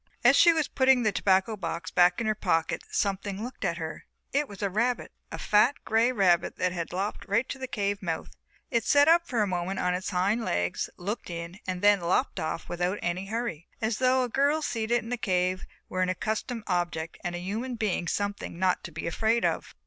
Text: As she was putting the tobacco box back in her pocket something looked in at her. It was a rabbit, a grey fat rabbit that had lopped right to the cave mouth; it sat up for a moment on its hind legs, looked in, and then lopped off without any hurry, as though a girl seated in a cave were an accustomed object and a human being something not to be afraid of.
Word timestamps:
As 0.23 0.35
she 0.35 0.51
was 0.51 0.67
putting 0.67 1.03
the 1.03 1.11
tobacco 1.11 1.55
box 1.55 1.91
back 1.91 2.19
in 2.19 2.25
her 2.25 2.33
pocket 2.33 2.81
something 2.89 3.43
looked 3.43 3.63
in 3.63 3.69
at 3.69 3.77
her. 3.77 4.07
It 4.33 4.47
was 4.47 4.63
a 4.63 4.69
rabbit, 4.71 5.11
a 5.31 5.39
grey 5.85 6.07
fat 6.09 6.15
rabbit 6.15 6.55
that 6.57 6.71
had 6.71 6.91
lopped 6.91 7.27
right 7.27 7.47
to 7.49 7.59
the 7.59 7.67
cave 7.67 8.01
mouth; 8.01 8.31
it 8.71 8.83
sat 8.83 9.07
up 9.07 9.27
for 9.27 9.43
a 9.43 9.47
moment 9.47 9.79
on 9.79 9.93
its 9.93 10.09
hind 10.09 10.43
legs, 10.43 10.89
looked 10.97 11.29
in, 11.29 11.59
and 11.67 11.83
then 11.83 12.01
lopped 12.01 12.39
off 12.39 12.67
without 12.67 12.97
any 13.03 13.27
hurry, 13.27 13.67
as 13.79 13.99
though 13.99 14.23
a 14.23 14.27
girl 14.29 14.63
seated 14.63 15.03
in 15.03 15.11
a 15.11 15.17
cave 15.17 15.67
were 15.87 16.01
an 16.01 16.09
accustomed 16.09 16.63
object 16.65 17.19
and 17.23 17.35
a 17.35 17.39
human 17.39 17.75
being 17.75 18.07
something 18.07 18.57
not 18.57 18.83
to 18.83 18.91
be 18.91 19.05
afraid 19.05 19.45
of. 19.45 19.75